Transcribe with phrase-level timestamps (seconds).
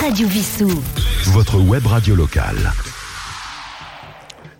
[0.00, 0.70] Radio Vissou.
[1.26, 2.72] Votre web radio locale.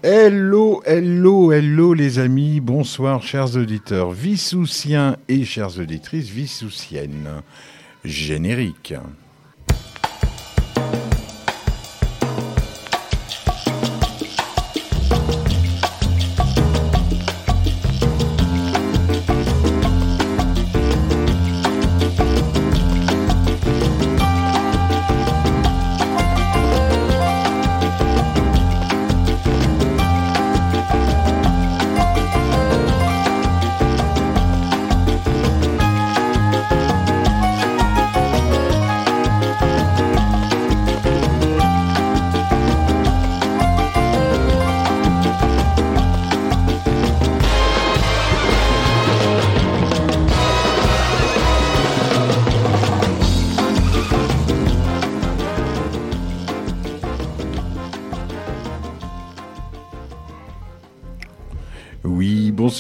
[0.03, 7.43] Hello, hello, hello les amis, bonsoir chers auditeurs vissoussiens et chères auditrices vissoussiennes.
[8.05, 8.95] Générique.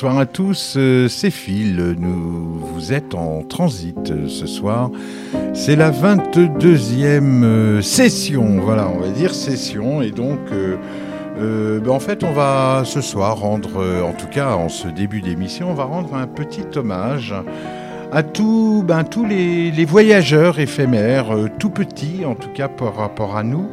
[0.01, 4.91] Bonsoir à tous, euh, c'est Phil, nous, vous êtes en transit euh, ce soir.
[5.53, 10.39] C'est la 22e euh, session, voilà, on va dire session, et donc
[11.39, 15.71] ben, en fait on va ce soir rendre, en tout cas en ce début d'émission,
[15.71, 17.35] on va rendre un petit hommage
[18.11, 21.27] à tous ben, tous les, voyageurs éphémères,
[21.59, 23.69] tout petits en tout cas par rapport à nous,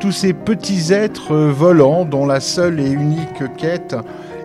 [0.00, 3.94] tous ces petits êtres volants dont la seule et unique quête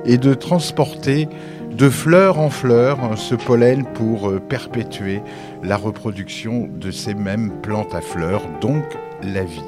[0.06, 1.28] est de transporter
[1.72, 5.22] de fleur en fleur ce pollen pour euh, perpétuer
[5.62, 8.84] la reproduction de ces mêmes plantes à fleurs, donc
[9.22, 9.62] la vie.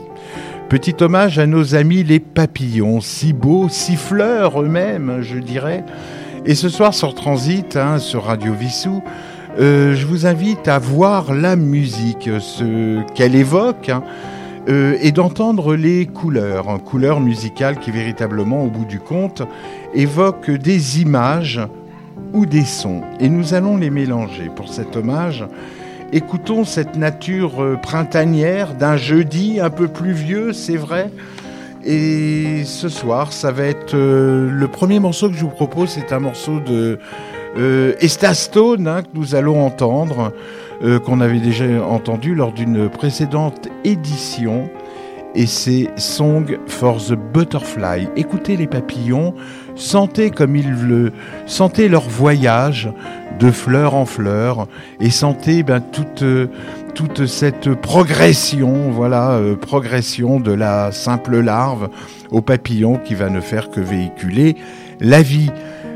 [0.69, 5.83] Petit hommage à nos amis les papillons, si beaux, si fleurs eux-mêmes, je dirais.
[6.45, 9.03] Et ce soir sur Transit, hein, sur Radio Vissou,
[9.59, 14.03] euh, je vous invite à voir la musique, ce qu'elle évoque, hein,
[14.67, 19.43] euh, et d'entendre les couleurs, couleurs musicales qui véritablement, au bout du compte,
[19.93, 21.61] évoquent des images
[22.33, 23.01] ou des sons.
[23.19, 24.49] Et nous allons les mélanger.
[24.53, 25.45] Pour cet hommage,
[26.11, 31.11] écoutons cette nature euh, printanière d'un jeudi un peu pluvieux, c'est vrai.
[31.85, 36.11] Et ce soir, ça va être euh, le premier morceau que je vous propose, c'est
[36.11, 36.99] un morceau de
[37.57, 40.33] euh, Estastone hein, que nous allons entendre,
[40.83, 44.69] euh, qu'on avait déjà entendu lors d'une précédente édition.
[45.35, 48.07] Et c'est Song for the Butterfly.
[48.15, 49.35] Écoutez les papillons,
[49.75, 51.11] sentez comme ils le,
[51.45, 52.89] sentez leur voyage
[53.39, 54.67] de fleur en fleur
[54.99, 56.23] et sentez ben, toute,
[56.97, 61.89] toute cette progression, voilà, euh, progression de la simple larve
[62.31, 64.55] au papillon qui va ne faire que véhiculer
[64.99, 65.51] la vie.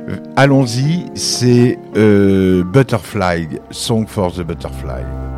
[0.09, 5.30] Euh, Allons-y, c'est euh, Butterfly, Song for the Butterfly.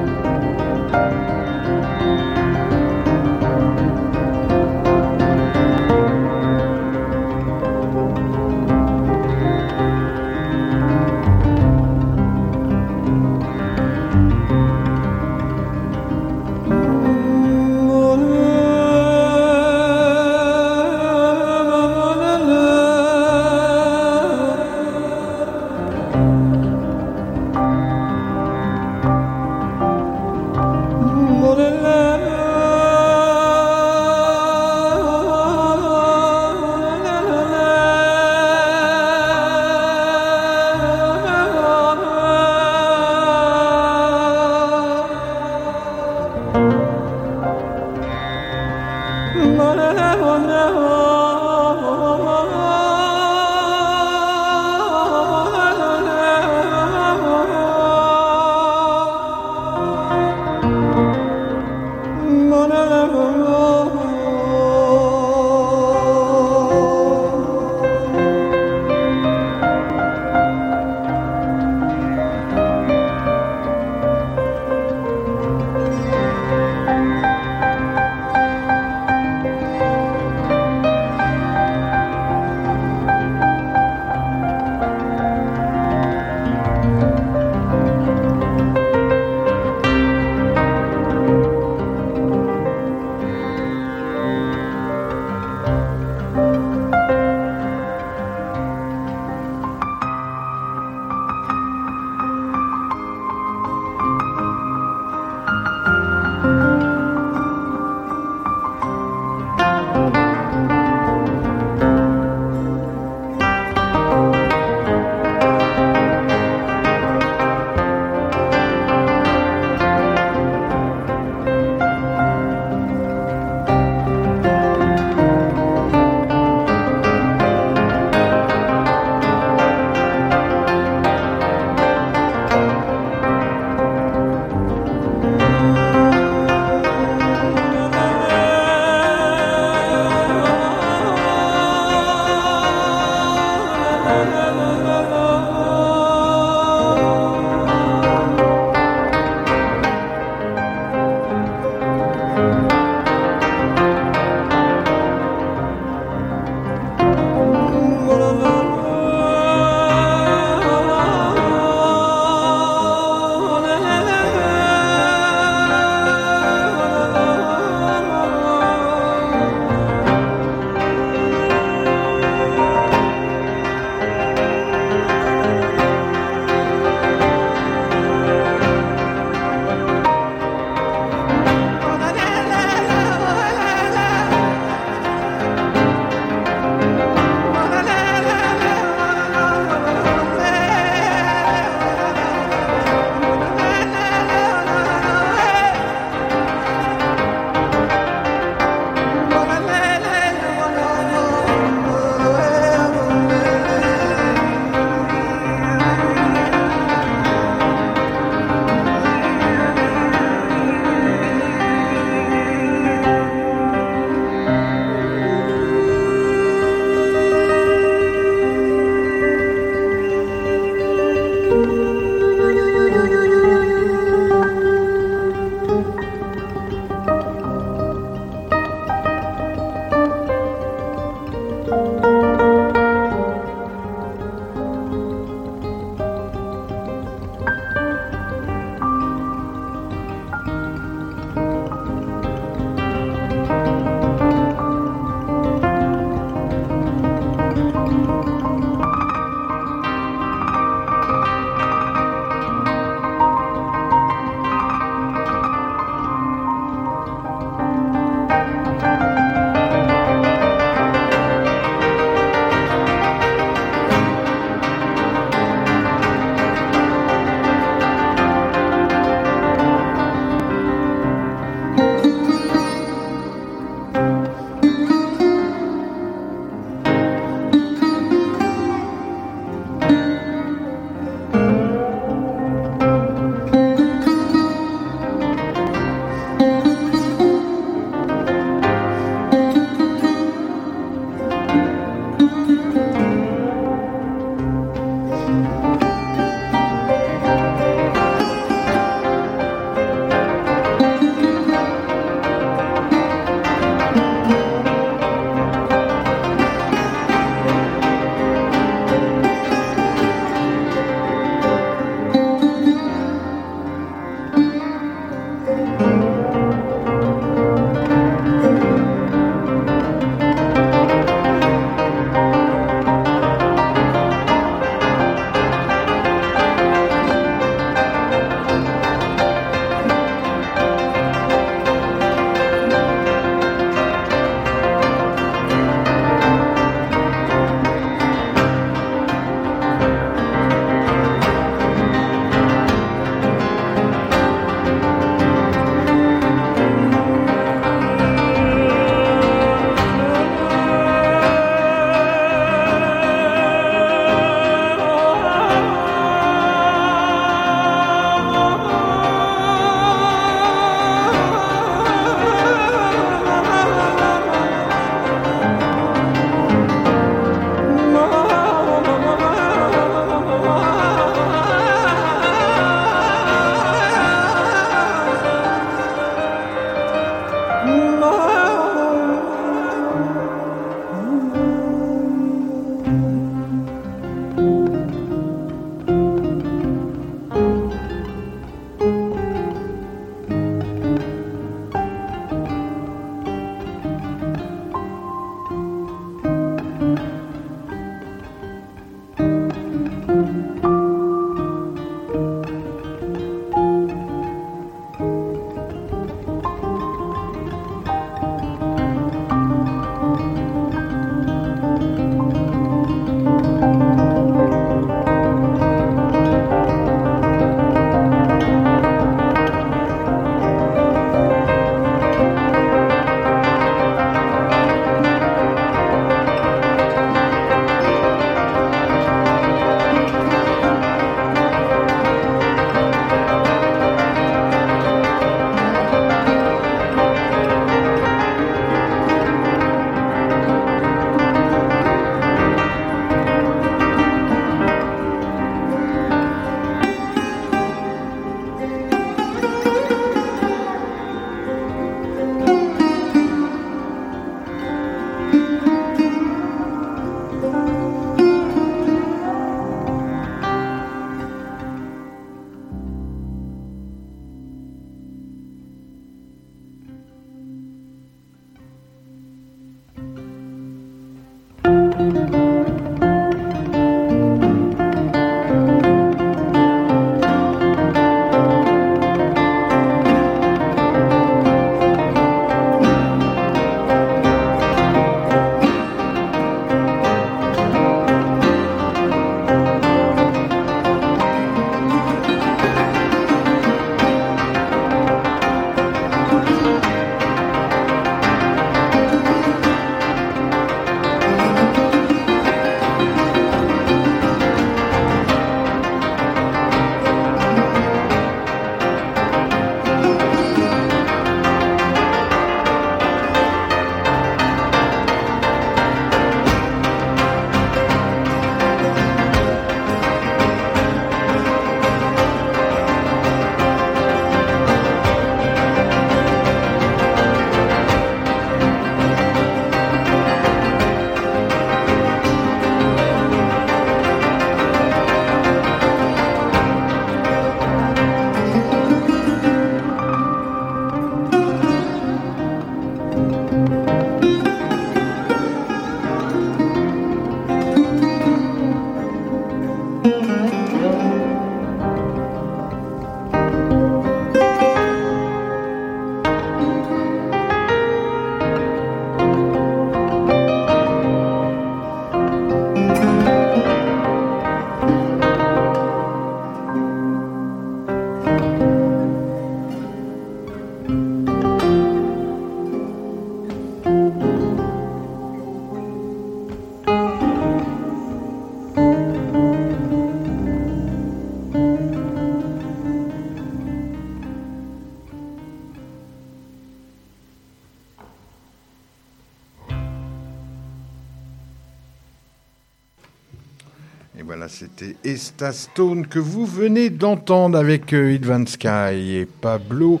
[595.52, 600.00] Stone que vous venez d'entendre avec euh, Sky et Pablo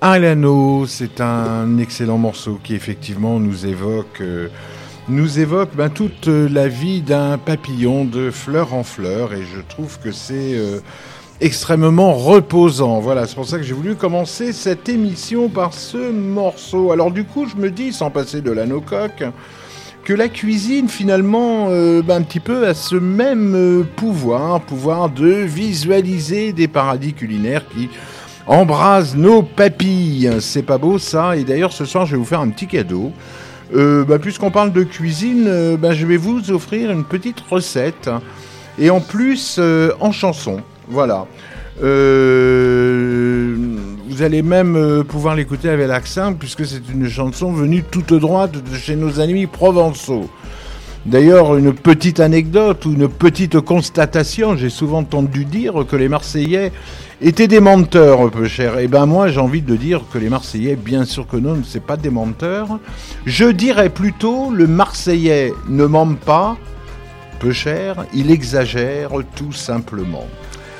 [0.00, 0.86] Alano.
[0.86, 4.48] C'est un excellent morceau qui effectivement nous évoque, euh,
[5.08, 10.00] nous évoque ben, toute la vie d'un papillon de fleur en fleur et je trouve
[10.00, 10.80] que c'est euh,
[11.40, 12.98] extrêmement reposant.
[12.98, 16.90] Voilà, c'est pour ça que j'ai voulu commencer cette émission par ce morceau.
[16.90, 19.22] Alors du coup, je me dis, sans passer de l'anocoque,
[20.06, 25.10] que la cuisine finalement euh, ben, un petit peu a ce même euh, pouvoir, pouvoir
[25.10, 27.90] de visualiser des paradis culinaires qui
[28.46, 30.30] embrasent nos papilles.
[30.38, 33.12] C'est pas beau ça Et d'ailleurs ce soir je vais vous faire un petit cadeau.
[33.74, 38.08] Euh, ben, puisqu'on parle de cuisine, ben, je vais vous offrir une petite recette.
[38.78, 39.58] Et en plus
[39.98, 40.60] en chanson.
[40.86, 41.26] Voilà.
[44.16, 48.52] Vous allez même euh, pouvoir l'écouter avec l'accent, puisque c'est une chanson venue toute droite
[48.52, 50.30] de chez nos amis provençaux.
[51.04, 56.72] D'ailleurs, une petite anecdote ou une petite constatation, j'ai souvent entendu dire que les Marseillais
[57.20, 58.78] étaient des menteurs, peu cher.
[58.78, 61.84] Eh ben moi, j'ai envie de dire que les Marseillais, bien sûr que non, c'est
[61.84, 62.78] pas des menteurs.
[63.26, 66.56] Je dirais plutôt, le Marseillais ne ment pas,
[67.38, 70.26] peu cher, il exagère tout simplement.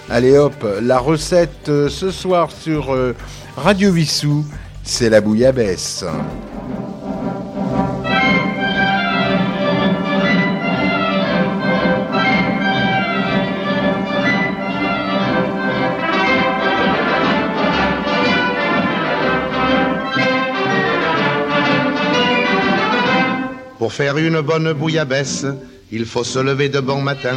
[0.08, 3.12] Allez hop, la recette euh, ce soir sur euh,
[3.56, 4.46] Radio Vissou,
[4.84, 6.04] c'est la bouillabaisse.
[23.78, 25.46] Pour faire une bonne bouillabaisse,
[25.90, 27.36] il faut se lever de bon matin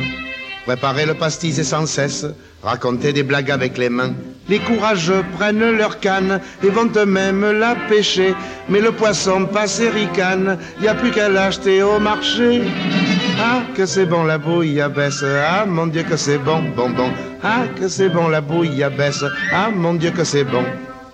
[0.69, 2.27] Préparer le pastis et sans cesse
[2.63, 4.13] raconter des blagues avec les mains.
[4.47, 8.33] Les courageux prennent leur canne et vont eux-mêmes la pêcher.
[8.67, 12.63] Mais le poisson passe et ricane, y a plus qu'à l'acheter au marché.
[13.39, 17.11] Ah, que c'est bon la bouillabaisse, ah mon Dieu que c'est bon, bon, bon.
[17.43, 20.63] Ah, que c'est bon la bouillabaisse, ah mon Dieu que c'est bon.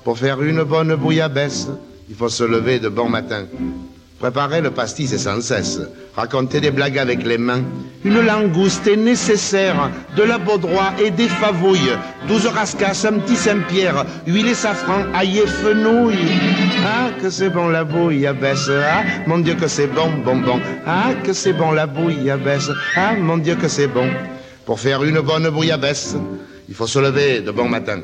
[0.03, 1.67] Pour faire une bonne bouillabaisse,
[2.09, 3.45] il faut se lever de bon matin.
[4.19, 5.81] Préparer le pastis est sans cesse.
[6.15, 7.63] Raconter des blagues avec les mains.
[8.05, 9.91] Une langouste est nécessaire.
[10.15, 11.91] De la baudroie et des favouilles.
[12.25, 14.05] Douze rascasses, un petit Saint-Pierre.
[14.25, 16.15] Huile et safran, ail et fenouil.
[16.85, 18.69] Ah, que c'est bon la bouillabaisse.
[18.69, 20.61] Ah, mon Dieu que c'est bon, bon, bon.
[20.87, 22.71] Ah, que c'est bon la bouillabaisse.
[22.95, 24.09] Ah, mon Dieu que c'est bon.
[24.65, 26.15] Pour faire une bonne bouillabaisse,
[26.69, 27.99] il faut se lever de bon matin.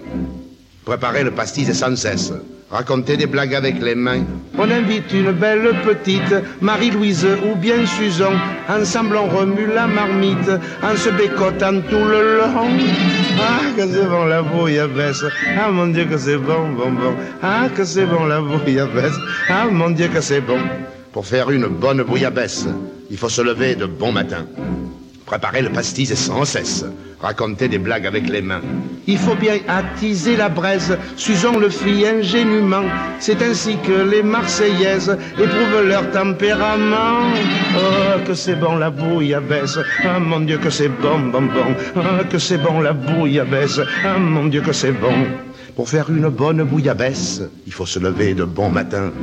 [0.84, 2.34] Préparer le pastis est sans cesse
[2.72, 4.24] raconter des blagues avec les mains.
[4.58, 8.34] On invite une belle petite, Marie-Louise ou bien Susan,
[8.70, 10.50] ensemble on remue la marmite,
[10.82, 12.70] en se bécotant tout le long.
[13.40, 15.26] Ah, que c'est bon la bouillabaisse,
[15.60, 19.18] ah mon Dieu que c'est bon, bon, bon, ah que c'est bon la bouillabaisse,
[19.50, 20.60] ah mon Dieu que c'est bon.
[21.12, 22.68] Pour faire une bonne bouillabaisse,
[23.10, 24.46] il faut se lever de bon matin.
[25.32, 26.84] Préparer le pastis sans cesse.
[27.22, 28.60] Raconter des blagues avec les mains.
[29.08, 30.98] Il faut bien attiser la braise.
[31.16, 32.84] Susan le fit ingénument.
[33.18, 37.32] C'est ainsi que les Marseillaises éprouvent leur tempérament.
[37.78, 39.80] Oh, que c'est bon la bouillabaisse.
[40.04, 41.76] Ah, mon Dieu, que c'est bon, bon, bon.
[41.96, 43.80] Ah, que c'est bon la bouillabaisse.
[44.04, 45.16] Ah, mon Dieu, que c'est bon.
[45.78, 49.14] Pour faire une bonne bouillabaisse, il faut se lever de bon matin.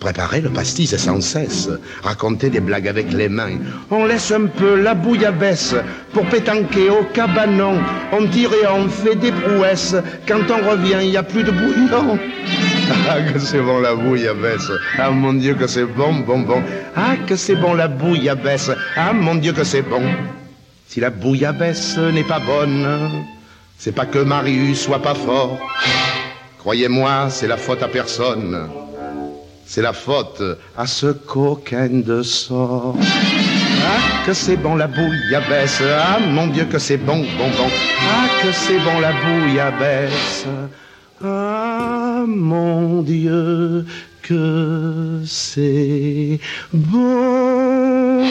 [0.00, 1.68] Préparer le pastis sans cesse,
[2.02, 3.58] raconter des blagues avec les mains.
[3.90, 5.74] On laisse un peu la bouillabaisse
[6.14, 7.74] pour pétanquer au cabanon.
[8.10, 9.94] On tire et on fait des prouesses.
[10.26, 12.18] Quand on revient, il n'y a plus de bouillon.
[13.08, 14.72] Ah, que c'est bon la bouillabaisse.
[14.98, 16.60] Ah, mon Dieu, que c'est bon, bon, bon.
[16.96, 18.72] Ah, que c'est bon la bouillabaisse.
[18.96, 20.02] Ah, mon Dieu, que c'est bon.
[20.88, 22.88] Si la bouillabaisse n'est pas bonne,
[23.78, 25.56] c'est pas que Marius soit pas fort.
[26.58, 28.68] Croyez-moi, c'est la faute à personne
[29.70, 30.42] c'est la faute
[30.76, 32.96] à ce coquin de sort.
[32.98, 35.80] Ah, que c'est bon la bouillabaisse.
[35.80, 37.70] Ah, mon Dieu, que c'est bon, bon, bon.
[38.00, 40.44] Ah, que c'est bon la bouillabaisse.
[41.24, 43.86] Ah, mon Dieu,
[44.22, 46.40] que c'est
[46.72, 48.24] bon.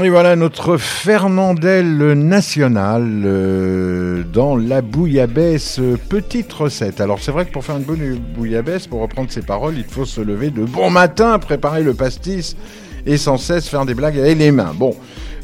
[0.00, 7.02] Et voilà notre Fernandel national euh, dans la bouillabaisse petite recette.
[7.02, 10.06] Alors c'est vrai que pour faire une bonne bouillabaisse, pour reprendre ses paroles, il faut
[10.06, 12.56] se lever de bon matin, préparer le pastis
[13.04, 14.72] et sans cesse faire des blagues avec les mains.
[14.74, 14.96] Bon,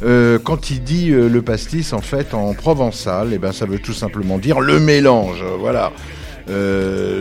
[0.02, 3.80] euh, quand il dit euh, le pastis en fait en provençal, eh ben ça veut
[3.80, 5.44] tout simplement dire le mélange.
[5.60, 5.92] Voilà.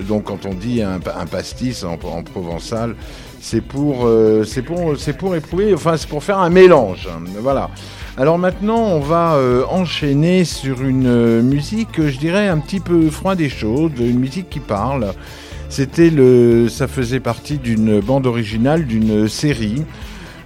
[0.08, 2.96] donc quand on dit un, pastis en provençal,
[3.40, 7.08] c'est pour, euh, c'est pour, c'est pour éprouver, enfin c'est pour faire un mélange.
[7.42, 7.70] Voilà.
[8.18, 13.10] Alors maintenant, on va euh, enchaîner sur une euh, musique, je dirais un petit peu
[13.10, 15.14] froide et chaude, une musique qui parle.
[15.70, 19.86] C'était le, ça faisait partie d'une bande originale d'une série.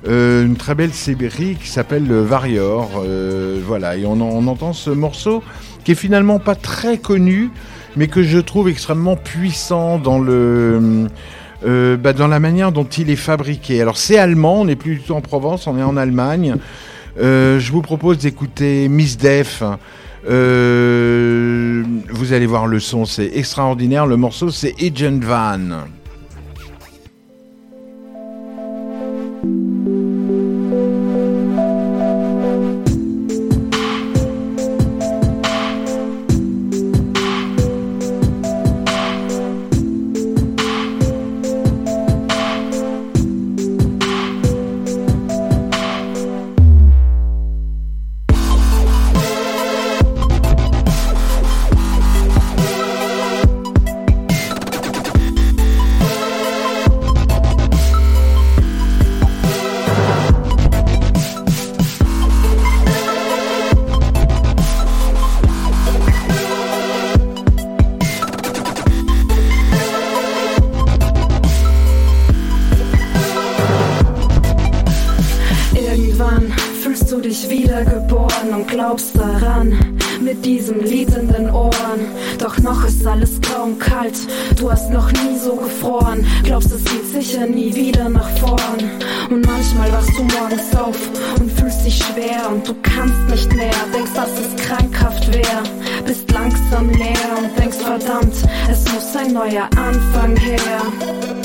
[0.07, 2.89] euh, une très belle série qui s'appelle Varior.
[3.05, 5.43] Euh, voilà, et on, on, entend ce morceau
[5.83, 7.51] qui est finalement pas très connu,
[7.95, 11.07] mais que je trouve extrêmement puissant dans le
[11.65, 13.81] euh, bah, dans la manière dont il est fabriqué.
[13.81, 16.55] Alors c'est allemand, on n'est plus du tout en Provence, on est en Allemagne.
[17.19, 19.63] Euh, je vous propose d'écouter Miss Def.
[20.29, 24.05] Euh, vous allez voir le son, c'est extraordinaire.
[24.05, 25.85] Le morceau, c'est Agent Van.
[87.11, 88.79] sicher nie wieder nach vorn.
[89.29, 90.97] Und manchmal wachst du morgens auf
[91.39, 93.73] und fühlst dich schwer und du kannst nicht mehr.
[93.93, 95.63] Denkst, dass es krankhaft wäre.
[96.05, 98.35] Bist langsam leer und denkst, verdammt,
[98.69, 101.40] es muss ein neuer Anfang her.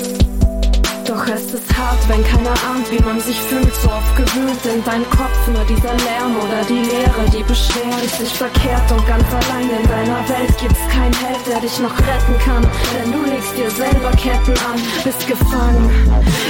[1.26, 3.74] Doch es ist hart, wenn keiner ahnt, wie man sich fühlt.
[3.74, 8.32] So oft gewühlt in deinem Kopf nur dieser Lärm oder die Leere, die beschwert sich
[8.32, 12.62] verkehrt und ganz allein in deiner Welt gibt's keinen Held, der dich noch retten kann.
[12.62, 15.90] Denn du legst dir selber Ketten an, bist gefangen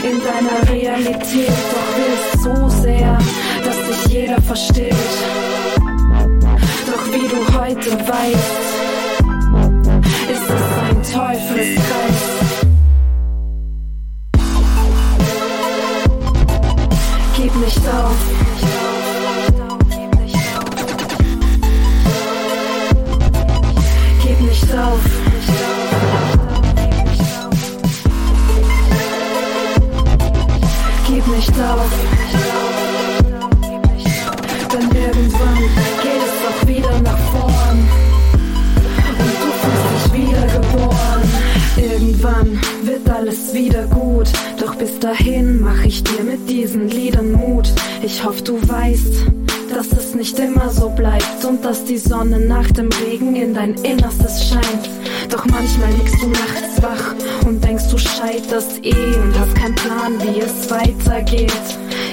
[0.02, 1.56] in deiner Realität.
[1.72, 3.18] Doch willst so sehr,
[3.64, 4.94] dass dich jeder versteht.
[6.86, 8.66] Doch wie du heute weißt,
[10.30, 12.65] ist es ein Teufelskreis.
[17.56, 18.16] gib nicht auf.
[19.88, 20.68] Gib nicht auf.
[24.22, 25.35] Gib nicht auf.
[44.86, 47.68] Bis dahin mach ich dir mit diesen Liedern Mut.
[48.04, 49.26] Ich hoffe, du weißt,
[49.74, 53.74] dass es nicht immer so bleibt und dass die Sonne nach dem Regen in dein
[53.82, 54.88] Innerstes scheint.
[55.28, 60.20] Doch manchmal liegst du nachts wach und denkst, du scheiterst eh und hast keinen Plan,
[60.22, 61.50] wie es weitergeht.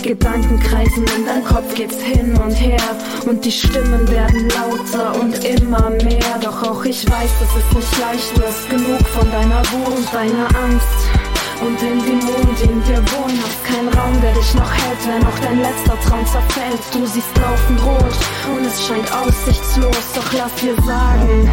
[0.01, 2.81] Gedanken kreisen in deinem Kopf geht's hin und her
[3.27, 6.39] und die Stimmen werden lauter und immer mehr.
[6.41, 10.11] Doch auch ich weiß, es ist nicht leicht, du hast genug von deiner Wut und
[10.11, 11.22] deiner Angst
[11.65, 13.63] und in den Mond, in dir wohnhaft.
[13.65, 16.81] Kein Raum, der dich noch hält, wenn auch dein letzter Traum zerfällt.
[16.93, 18.15] Du siehst laufend rot
[18.55, 21.49] und es scheint aussichtslos, doch lass dir sagen,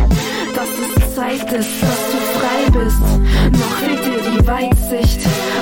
[0.55, 3.01] dass es Zeit ist, dass du frei bist.
[3.53, 5.21] Noch fehlt dir die Weitsicht,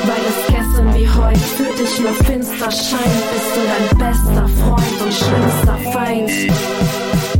[0.08, 3.24] weil es gestern wie heute für dich nur finster scheint.
[3.32, 7.37] Bist du dein bester Freund und schlimmster Feind.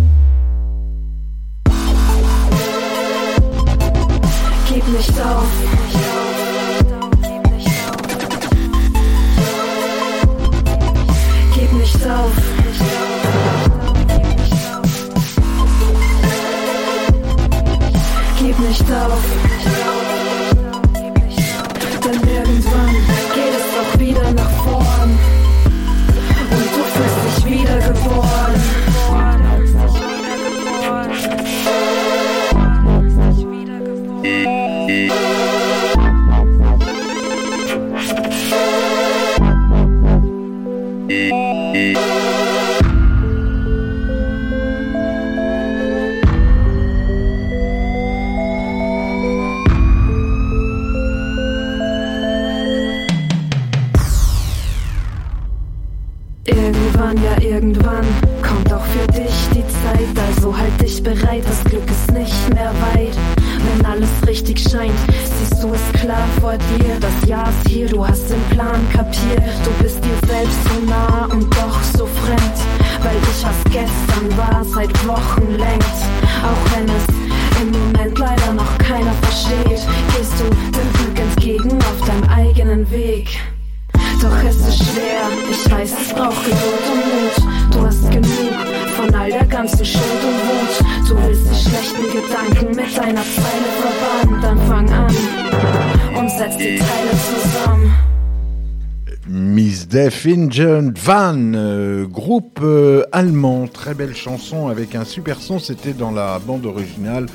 [99.30, 105.58] Miss Def Injun Van, euh, groupe euh, allemand, très belle chanson avec un super son,
[105.58, 107.26] c'était dans la bande originale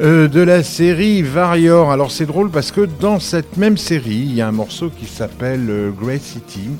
[0.00, 1.90] euh, de la série Varior.
[1.90, 5.04] Alors c'est drôle parce que dans cette même série, il y a un morceau qui
[5.04, 6.70] s'appelle Grey City,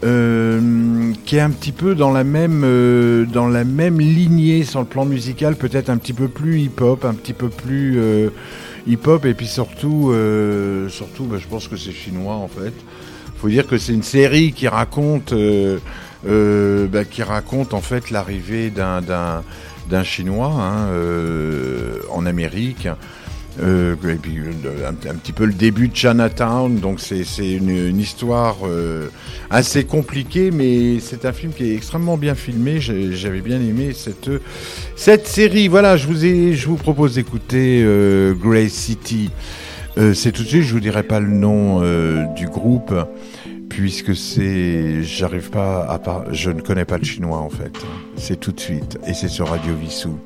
[0.00, 5.04] qui est un petit peu dans la même dans la même lignée sur le plan
[5.04, 8.00] musical, peut-être un petit peu plus hip-hop, un petit peu plus
[8.86, 10.88] hip-hop, et puis surtout, euh,
[11.20, 12.72] bah, je pense que c'est chinois en fait.
[13.36, 15.78] Faut dire que c'est une série qui raconte, euh,
[16.26, 20.88] euh, bah, qui raconte en fait l'arrivée d'un chinois hein,
[22.10, 22.88] en Amérique.
[23.60, 27.98] Euh, et puis le- un, petit peu le début de Chinatown, donc c'est une, une
[27.98, 29.08] histoire euh,
[29.50, 32.80] assez compliquée, mais c'est un film qui est extrêmement bien filmé.
[32.80, 34.30] J'avais bien aimé cette
[34.96, 35.68] cette série.
[35.68, 39.30] Voilà, je vous ai, je vous propose d'écouter euh, Grey City.
[39.98, 42.94] Euh, c'est tout de suite, je vous dirai pas le nom euh, du groupe
[43.68, 47.72] puisque c'est, j'arrive pas à je ne connais pas le chinois en fait.
[48.16, 50.18] C'est tout de suite et c'est sur Radio Vissou.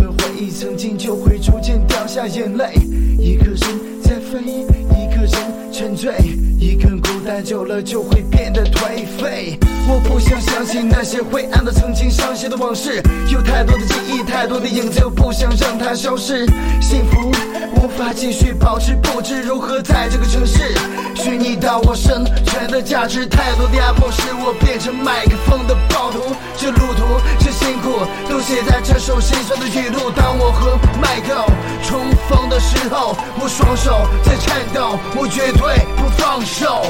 [0.00, 2.72] 个回忆曾经就会逐渐掉下眼泪。
[3.18, 3.58] 一个人
[4.02, 6.12] 在飞，一个人沉醉，
[6.58, 9.56] 一个人孤单久了就会变得颓废。
[9.86, 16.44] 我不想相信那些灰暗的曾经伤心的往事，有太多的记忆，太多的影子，我不想让它消失。
[16.80, 17.30] 幸福
[17.76, 20.74] 无法继续保持，不知如何在这个城市
[21.14, 23.24] 虚拟到我生存的价值。
[23.24, 27.04] 太多的压迫使我变成麦克风的暴徒，这路途
[27.38, 30.10] 这辛苦都写在这首心酸的语录。
[30.10, 31.46] 当我和麦克
[31.86, 36.82] 重逢的时候，我双手在颤抖，我绝对不放手。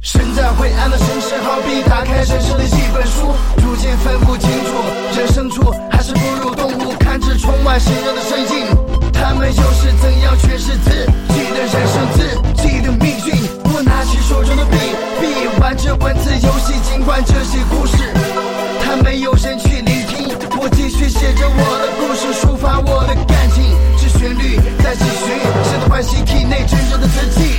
[0.00, 4.72] 身在灰暗的城市，好比打开人生的一本书，逐渐分不清楚
[5.16, 6.92] 人生处还是哺乳动物。
[6.98, 8.66] 看着窗外行人的身影，
[9.20, 10.90] 他们又是怎样诠释自
[11.32, 13.34] 己的人生、自己的命运？
[13.72, 14.76] 我拿起手中的笔，
[15.20, 17.96] 笔玩着文字游戏，尽管这些故事，
[18.84, 20.36] 他没有人去聆听。
[20.58, 23.62] 我继续写着我的故事，抒发我的感情，
[23.98, 25.32] 这旋律在继续，
[25.64, 27.55] 现在唤醒体内真正的自己。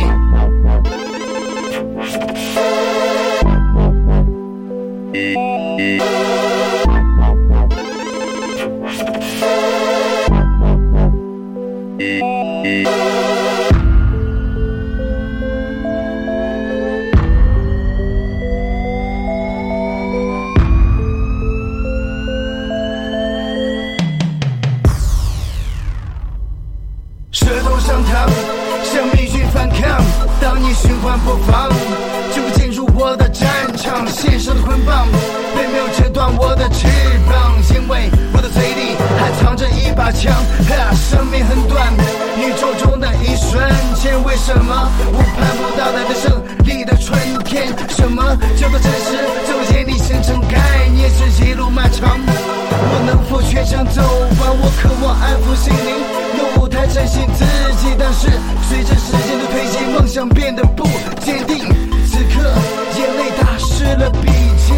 [39.98, 40.32] 把枪。
[40.32, 41.92] 啊，生命很短，
[42.38, 43.60] 宇宙中的一瞬
[43.96, 46.32] 间，为什么我盼不到来的胜
[46.64, 47.74] 利的春天？
[47.90, 48.24] 什么
[48.56, 49.18] 叫做真实？
[49.48, 52.20] 在我眼里形成概念，是一路漫长。
[52.22, 54.02] 我能否全程走
[54.40, 54.54] 完？
[54.62, 55.90] 我渴望安抚心灵，
[56.38, 57.44] 用舞台展现自
[57.82, 57.96] 己。
[57.98, 58.30] 但是
[58.70, 60.86] 随着时间的推进，梦想变得不
[61.26, 61.58] 坚定。
[62.06, 62.54] 此刻
[62.96, 64.30] 眼泪打湿了笔
[64.62, 64.74] 记，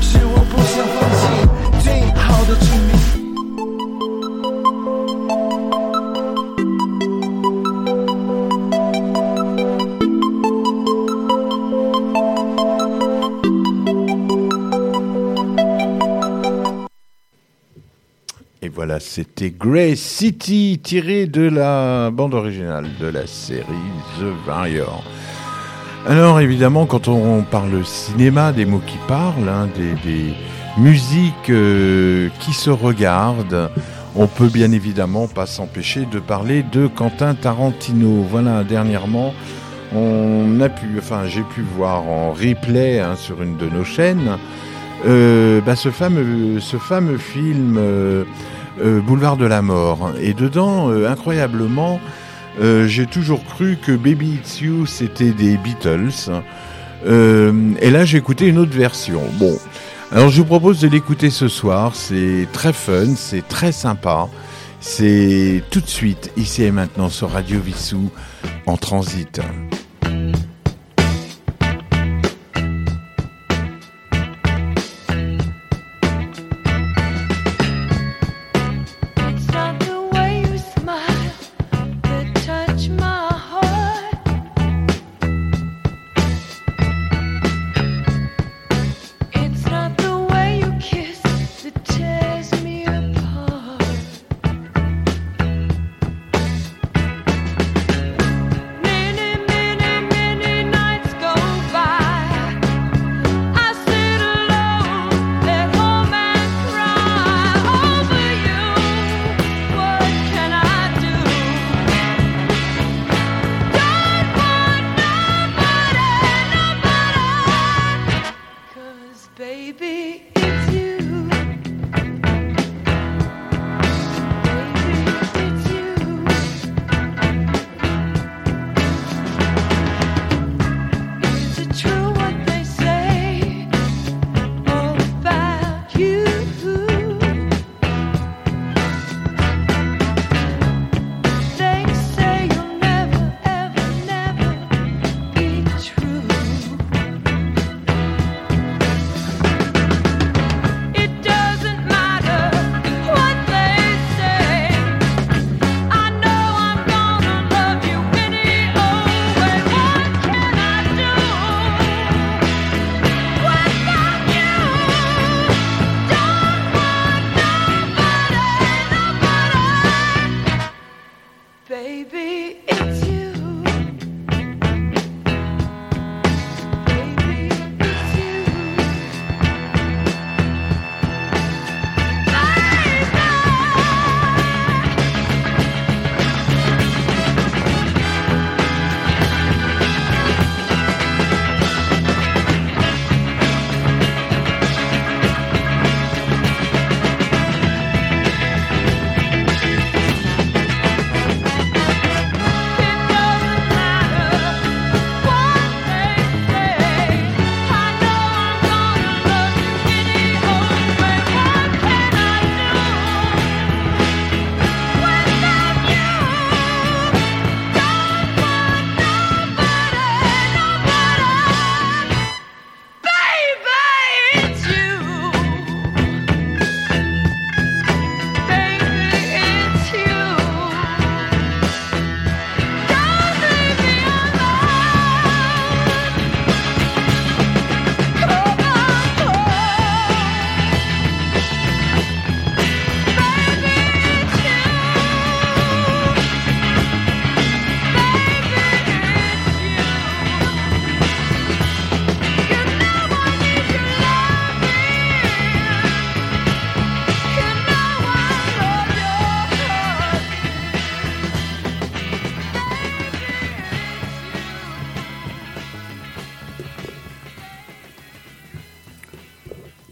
[0.00, 1.22] 是我不想放弃
[18.86, 23.64] voilà, c'était Grey City, tiré de la bande originale de la série
[24.20, 25.02] The Warrior.
[26.06, 30.34] Alors évidemment, quand on parle cinéma, des mots qui parlent, hein, des,
[30.78, 33.70] musiques euh, qui se regardent,
[34.14, 38.24] on peut bien évidemment pas s'empêcher de parler de Quentin Tarantino.
[38.30, 39.34] Voilà, dernièrement,
[39.96, 44.38] on a pu, enfin j'ai pu voir en replay hein, sur une de nos chaînes
[45.04, 48.24] euh, bah, ce, fameux, ce fameux film euh,
[48.82, 50.12] Boulevard de la Mort.
[50.20, 52.00] Et dedans, incroyablement,
[52.60, 56.30] euh, j'ai toujours cru que Baby It's You c'était des Beatles.
[57.06, 59.22] Euh, et là j'ai écouté une autre version.
[59.34, 59.58] Bon,
[60.10, 61.94] alors je vous propose de l'écouter ce soir.
[61.94, 64.28] C'est très fun, c'est très sympa.
[64.80, 68.10] C'est tout de suite ici et maintenant sur Radio Vissou
[68.66, 69.40] en transit.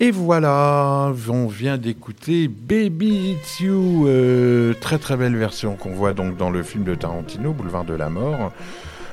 [0.05, 6.13] Et voilà, on vient d'écouter Baby It's You, euh, très très belle version qu'on voit
[6.13, 8.53] donc dans le film de Tarantino, Boulevard de la Mort,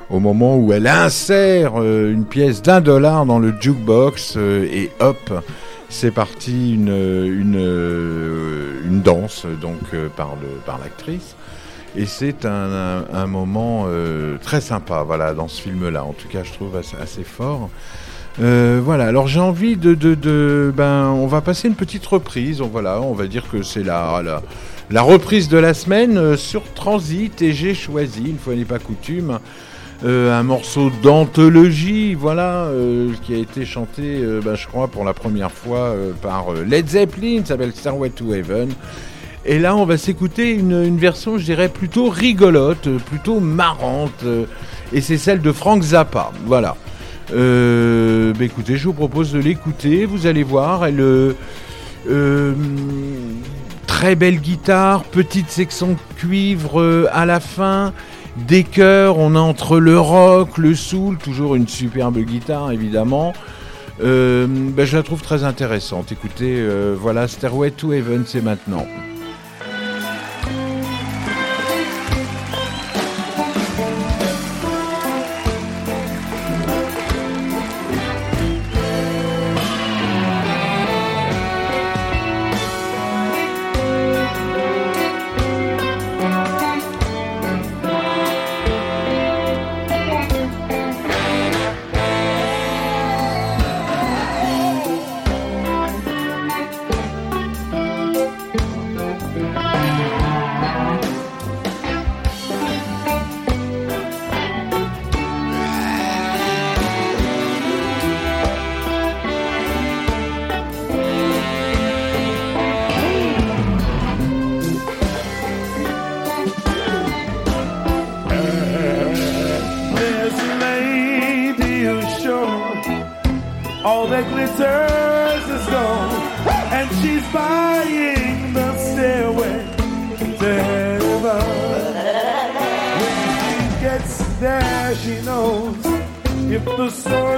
[0.09, 4.91] au moment où elle insère euh, une pièce d'un dollar dans le jukebox euh, et
[4.99, 5.31] hop,
[5.87, 9.79] c'est parti une, une, danse donc
[10.17, 11.37] par l'actrice.
[11.95, 13.87] Et c'est un, un, moment
[14.41, 16.03] très sympa, voilà, dans ce film-là.
[16.03, 17.69] En tout cas, je trouve assez fort.
[18.39, 22.61] Euh, voilà, alors j'ai envie de, Ben, on va passer une petite reprise.
[22.61, 24.21] On, voilà, on va dire que c'est la,
[24.89, 28.79] la, reprise de la semaine euh, sur Transit et j'ai choisi, une fois n'est pas
[28.79, 29.39] coutume,
[30.05, 32.69] euh, un morceau d'anthologie, voilà,
[33.23, 37.73] qui a été chanté, ben, je crois, pour la première fois par Led Zeppelin, s'appelle
[37.73, 38.69] Starway to Heaven.
[39.43, 44.23] Et là, on va s'écouter une, une, version, je dirais, plutôt rigolote, plutôt marrante,
[44.93, 46.31] et c'est celle de Frank Zappa.
[46.45, 46.75] Voilà.
[47.33, 50.05] Euh, bah, écoutez, je vous propose de l'écouter.
[50.05, 50.99] Vous allez voir, elle.
[50.99, 51.33] euh,
[52.09, 52.53] euh,
[53.87, 57.93] très belle guitare, petite section cuivre à la fin,
[58.47, 63.33] des chœurs, on entre le rock, le soul, toujours une superbe guitare évidemment.
[63.99, 66.11] Ben, je la trouve très intéressante.
[66.11, 66.65] Écoutez,
[66.99, 68.87] voilà, Stairway to Heaven, c'est maintenant.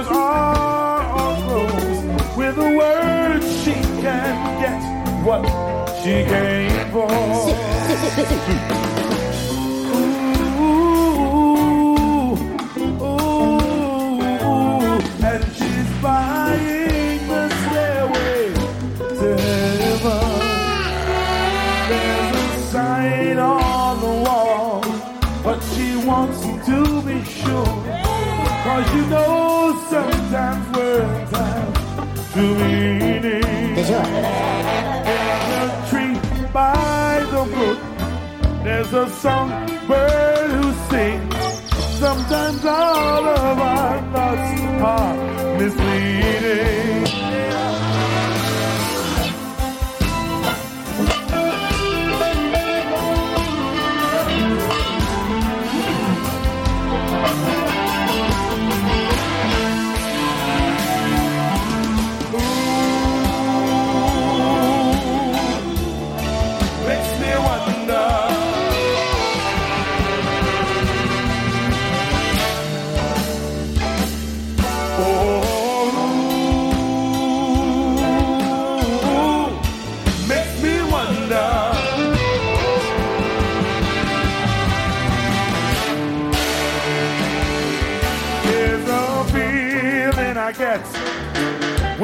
[0.02, 2.04] The are all closed,
[2.36, 3.72] with a word she
[4.02, 4.80] can get
[5.24, 5.42] what
[6.02, 7.08] she came for.
[38.64, 41.34] There's a songbird who sings.
[42.00, 46.83] Sometimes all of our thoughts are misleading.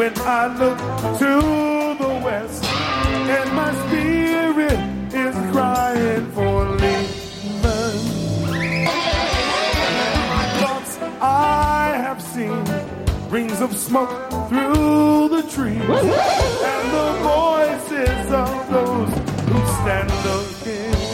[0.00, 0.78] When I look
[1.18, 1.32] to
[2.02, 4.80] the west, and my spirit
[5.12, 8.00] is crying for leaving.
[10.58, 12.64] Thoughts I have seen,
[13.28, 15.82] rings of smoke through the trees,
[16.72, 19.12] and the voices of those
[19.50, 21.09] who stand again.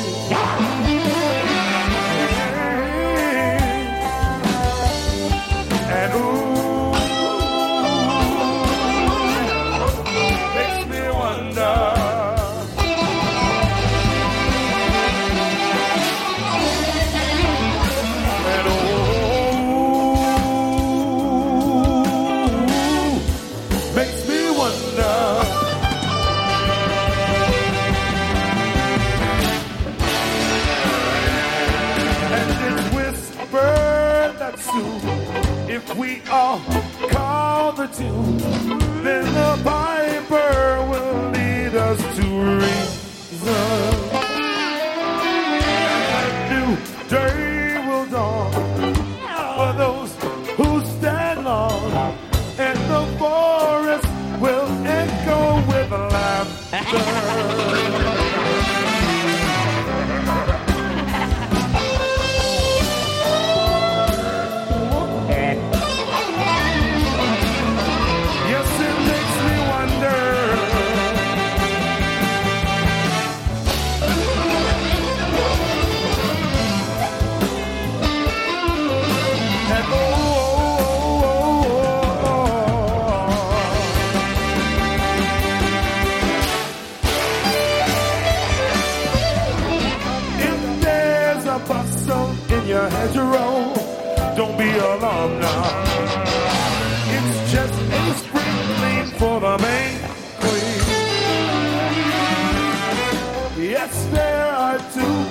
[37.97, 38.65] too.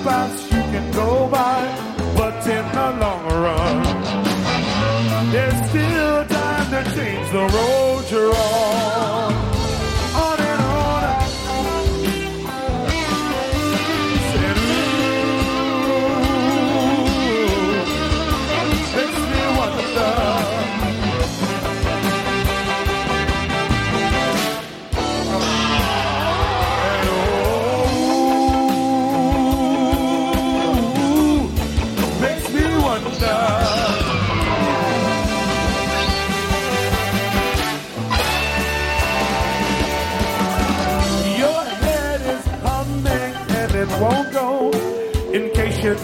[0.04, 1.60] Paths you can go by,
[2.16, 3.82] but in the long run,
[5.32, 8.65] there's still time to change the road you're on.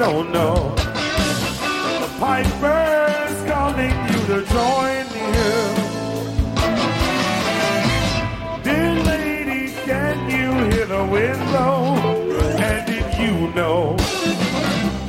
[0.05, 0.75] Don't know,
[2.03, 5.71] the piper's calling you to join him.
[8.65, 11.83] Dear lady, can you hear the wind blow?
[12.69, 13.97] And did you know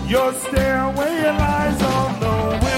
[0.07, 2.72] your stairway lies on the whispering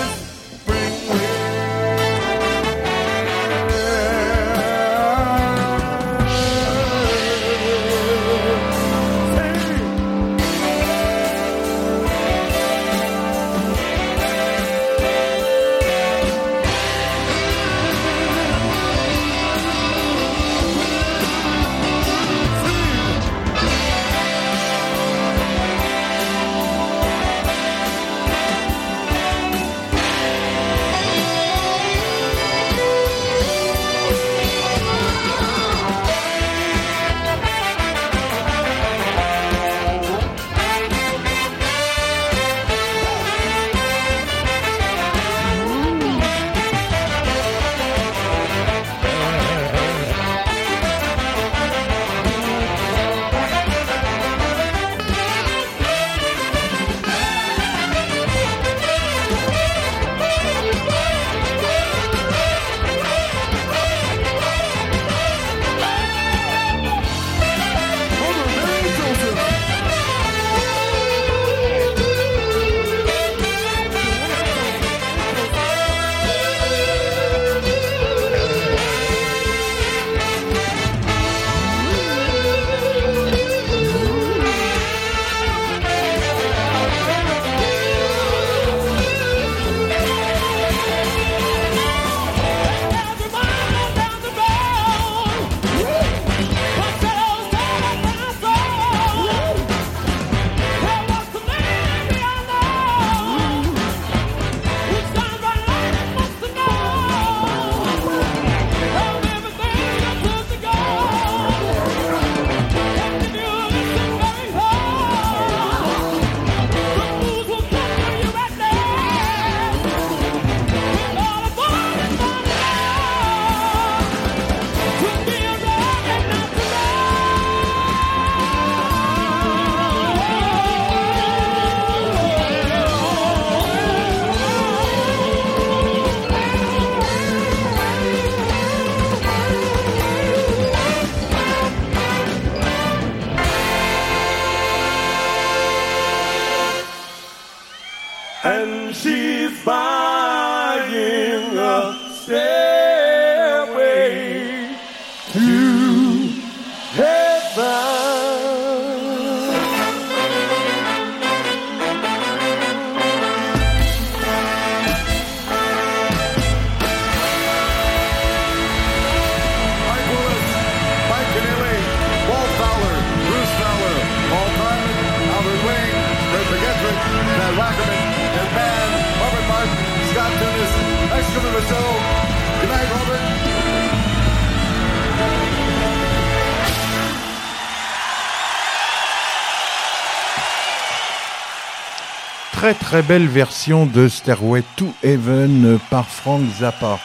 [192.65, 196.99] Très très belle version de Stairway to Heaven euh, par Frank Zappa.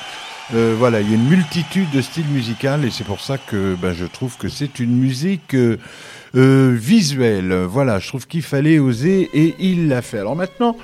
[0.55, 3.75] Euh, voilà, il y a une multitude de styles musicaux et c'est pour ça que
[3.75, 5.77] ben, je trouve que c'est une musique euh,
[6.35, 7.53] visuelle.
[7.53, 10.21] Voilà, je trouve qu'il fallait oser et il l'a fait.
[10.21, 10.79] Alors maintenant,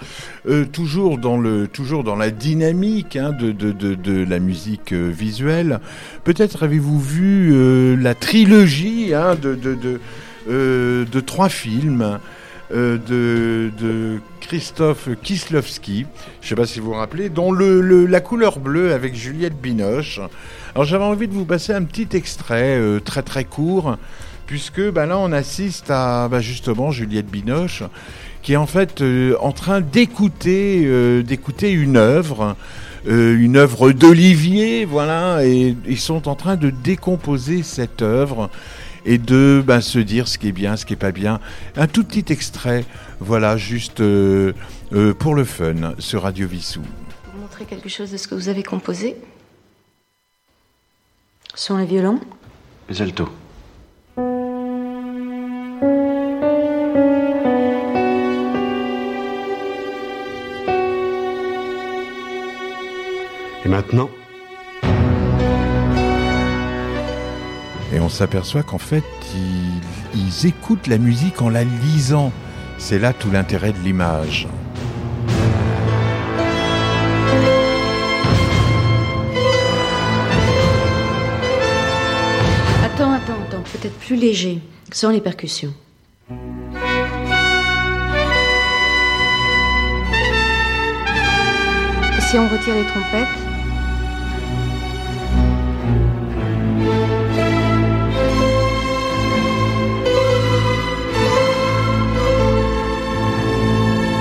[0.74, 5.80] toujours dans le toujours dans la dynamique hein, de, la musique visuelle.
[6.22, 12.18] Peut-être avez-vous vu la trilogie hein, de trois films
[12.72, 16.04] euh, de, de Christophe Kislowski,
[16.40, 19.60] je ne sais pas si vous vous rappelez, dont le, la couleur bleue avec Juliette
[19.60, 20.20] Binoche,
[20.74, 23.96] Alors j'avais envie de vous passer un petit extrait euh, très très court,
[24.46, 27.84] puisque bah, là on assiste à bah, justement Juliette Binoche,
[28.42, 32.56] qui est en fait euh, en train d'écouter d'écouter une œuvre.
[33.08, 38.50] une œuvre d'Olivier, voilà, et ils sont en train de décomposer cette œuvre
[39.06, 41.40] et de ben, se dire ce qui est bien, ce qui est pas bien.
[41.76, 42.84] Un tout petit extrait,
[43.20, 44.52] voilà, juste euh,
[44.92, 46.82] euh, pour le fun, sur Radio Vissou.
[47.32, 49.16] Vous montrer quelque chose de ce que vous avez composé
[51.54, 52.20] Sur les violons
[52.90, 53.30] Les altos.
[63.64, 64.10] Et maintenant,
[68.06, 69.02] on s'aperçoit qu'en fait,
[70.14, 72.32] ils, écoutent la musique en la lisant.
[72.78, 74.46] C'est là tout l'intérêt de l'image.
[82.84, 84.60] Attends, attends, attends, peut-être plus léger,
[84.92, 85.74] sans les percussions.
[92.20, 93.45] Si on retire les trompettes,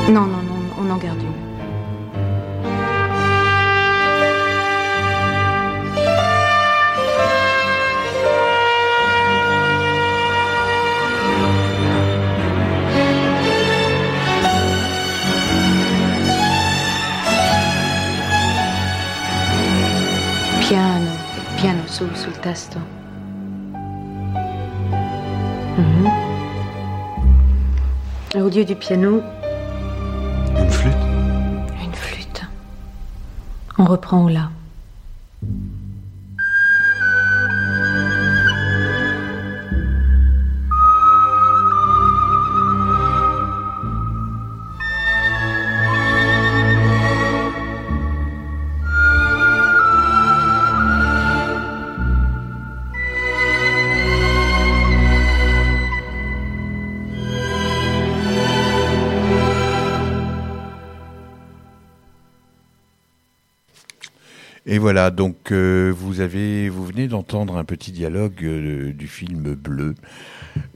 [0.08, 1.34] Non, non, non, on en garde une.
[20.60, 21.12] Piano,
[21.56, 22.78] piano sul, sul tasto.
[25.78, 26.12] Mhm.
[28.36, 29.22] Et Au lieu du piano,
[33.96, 34.50] reprend au la.
[64.86, 69.96] Voilà, donc euh, vous avez, vous venez d'entendre un petit dialogue euh, du film Bleu,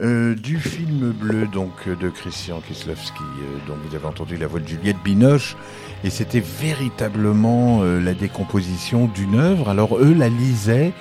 [0.01, 4.61] Euh, du film Bleu donc de Christian Kieslowski, euh, dont vous avez entendu la voix
[4.61, 5.55] de Juliette Binoche,
[6.03, 9.69] et c'était véritablement la décomposition d'une œuvre.
[9.69, 10.91] Alors eux la lisaient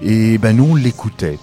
[0.00, 1.38] et ben nous on l'écoutait.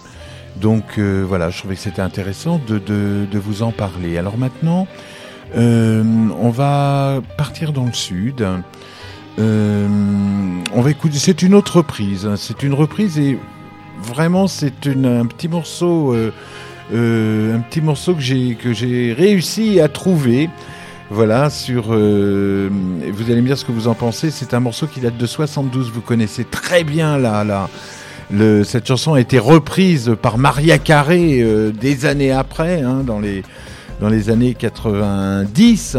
[0.55, 4.17] Donc voilà, je trouvais que c'était intéressant de, de, vous en parler.
[4.17, 4.87] Alors maintenant,
[5.55, 8.43] on va partir dans le sud.
[9.39, 9.87] Euh,
[10.73, 11.17] on va écouter.
[11.17, 12.25] C'est une autre reprise.
[12.25, 12.35] hein.
[12.37, 13.39] C'est une reprise et
[14.03, 16.31] vraiment c'est un petit morceau, euh,
[16.93, 20.49] euh, un petit morceau que j'ai que j'ai réussi à trouver.
[21.09, 21.87] Voilà sur.
[21.87, 24.31] vous allez me dire ce que vous en pensez.
[24.31, 25.91] C'est un morceau qui date de 72.
[25.91, 27.67] Vous connaissez très bien là
[28.63, 33.43] cette chanson a été reprise par Maria Carré des années après, hein, dans les
[33.99, 35.97] dans les années 90.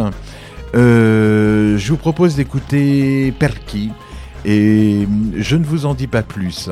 [0.74, 3.90] Euh, je vous propose d'écouter Perky
[4.44, 5.06] et
[5.36, 6.70] je ne vous en dis pas plus.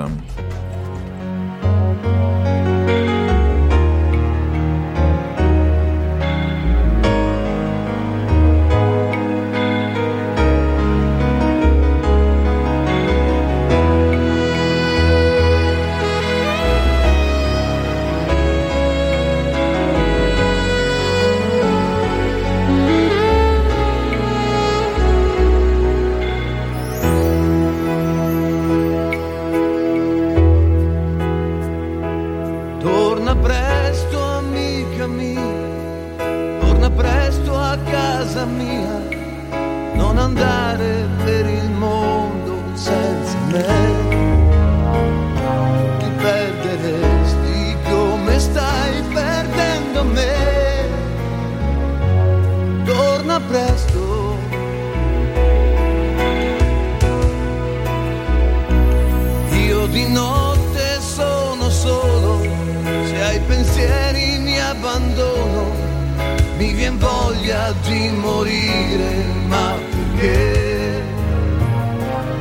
[66.61, 71.02] Mi vien voglia di morire, ma perché?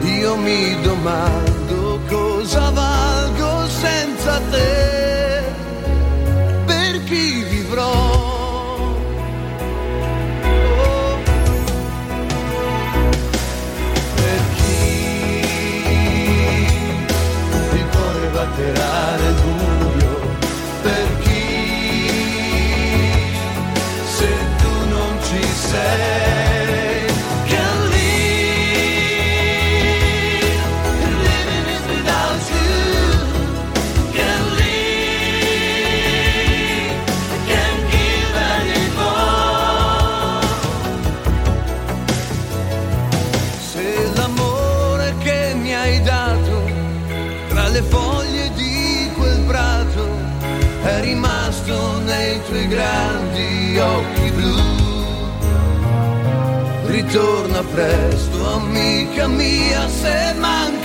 [0.01, 5.43] Io mi domando cosa valgo senza te,
[6.65, 7.93] per chi vivrò?
[10.81, 11.17] Oh,
[14.15, 14.97] per chi
[18.33, 19.18] batterà
[57.09, 60.78] Ritorna presto, amica mia, se manchi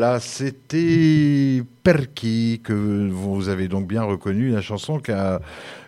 [0.00, 5.40] Voilà, c'était Perky que vous avez donc bien reconnu, la chanson qui a,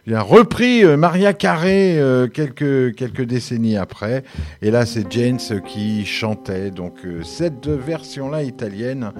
[0.08, 4.24] repris euh, Maria Carré euh, quelques, quelques décennies après.
[4.62, 9.12] Et là, c'est James qui chantait donc euh, cette version-là italienne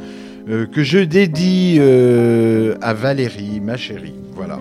[0.49, 1.79] que je dédie
[2.83, 4.17] à Valérie, ma chérie.
[4.35, 4.59] Voilà.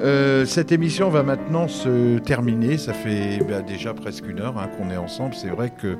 [0.00, 2.78] Euh, cette émission va maintenant se terminer.
[2.78, 5.34] Ça fait bah, déjà presque une heure hein, qu'on est ensemble.
[5.34, 5.96] C'est vrai que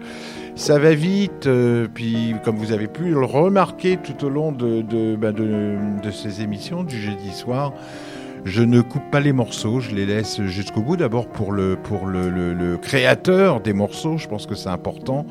[0.55, 1.47] ça va vite.
[1.47, 6.85] euh, puis, comme vous avez pu le remarquer tout au long bah, de- ces émissions
[6.85, 7.73] du jeudi soir,
[8.45, 9.81] je ne coupe pas les morceaux.
[9.81, 10.97] Je les laisse jusqu'au bout.
[10.97, 11.77] D'abord pour le
[12.81, 14.17] créateur des morceaux.
[14.17, 15.27] Je pense que c'est important.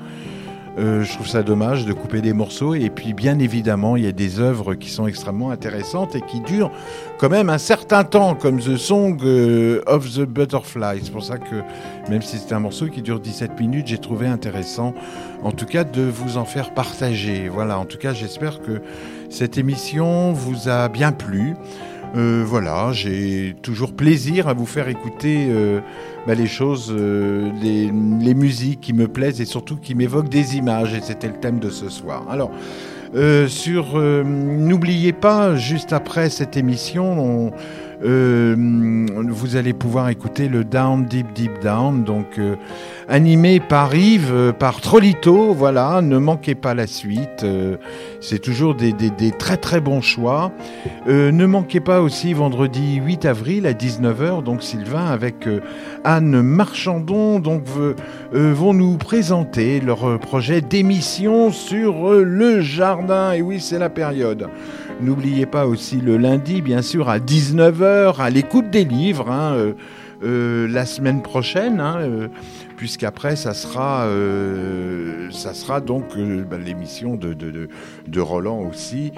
[0.78, 2.76] Euh, je trouve ça dommage de couper des morceaux.
[2.76, 6.40] Et puis, bien évidemment, il y a des œuvres qui sont extrêmement intéressantes et qui
[6.42, 6.72] durent
[7.18, 11.02] quand même un certain temps, comme The Song euh, of the Butterfly.
[11.04, 11.64] C'est pour ça que,
[12.10, 14.94] même si c'est un morceau qui dure 17 minutes, j'ai trouvé intéressant,
[15.44, 17.50] en tout cas, de vous en faire partager.
[17.50, 18.82] Voilà, en tout cas, j'espère que
[19.30, 21.56] cette émission vous a bien plu.
[22.16, 25.82] Euh, voilà, j'ai toujours plaisir à vous faire écouter euh,
[26.26, 27.92] bah, les choses, euh, les,
[28.34, 30.94] musiques qui me plaisent et surtout qui m'évoquent des images.
[30.94, 32.26] Et c'était le thème de ce soir.
[32.30, 32.52] Alors,
[33.48, 37.52] sur, n'oubliez pas, juste après cette émission, on,
[38.04, 42.40] vous allez pouvoir écouter le Down Deep Deep Down, donc
[43.08, 45.54] animé par Yves, par Trollito.
[45.54, 47.44] Voilà, ne manquez pas la suite.
[48.20, 48.94] C'est toujours des,
[49.38, 50.52] très très bons choix.
[51.08, 55.62] Euh, ne manquez pas aussi vendredi 8 avril à 19h, donc Sylvain avec euh,
[56.04, 57.94] Anne Marchandon, donc euh,
[58.54, 63.34] vont nous présenter leur projet d'émission sur le jardin.
[63.34, 64.48] Et oui, c'est la période.
[65.00, 69.74] N'oubliez pas aussi le lundi, bien sûr, à 19h, à l'écoute des livres, hein,
[70.24, 72.00] la semaine prochaine, hein,
[72.78, 75.30] puisqu'après, ça sera, euh,
[75.86, 79.12] donc euh, bah, l'émission de, Roland aussi.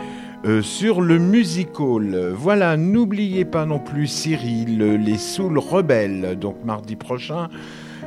[0.45, 2.31] euh, sur le musical.
[2.33, 7.49] Voilà, n'oubliez pas non plus Cyril, les Souls Rebelles, donc mardi prochain.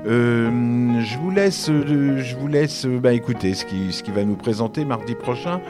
[0.04, 5.60] Je vous laisse, bah, écouter ce qui, ce qui va nous présenter mardi prochain.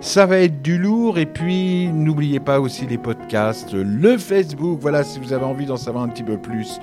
[0.00, 1.18] Ça va être du lourd.
[1.18, 4.78] Et puis, n'oubliez pas aussi les podcasts, le Facebook.
[4.80, 6.78] Voilà, si vous avez envie d'en savoir un petit peu plus.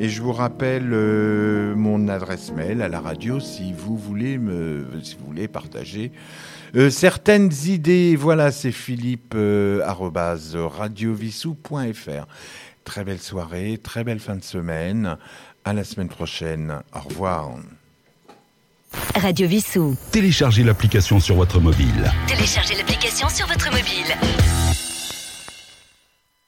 [0.00, 4.86] Et je vous rappelle euh, mon adresse mail à la radio si vous voulez me,
[5.02, 6.12] si vous voulez partager
[6.76, 12.26] Euh, certaines idées, voilà, c'est Philippe euh, radiovissou.fr.
[12.84, 15.16] Très belle soirée, très belle fin de semaine.
[15.64, 16.74] À la semaine prochaine.
[16.94, 17.50] Au revoir.
[19.14, 19.96] Radio Vissou.
[20.12, 22.10] Téléchargez l'application sur votre mobile.
[22.26, 24.14] Téléchargez l'application sur votre mobile.